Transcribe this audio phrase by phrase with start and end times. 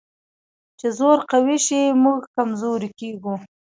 [0.79, 3.33] چې زور قوي شي، موږ کمزوري کېږو.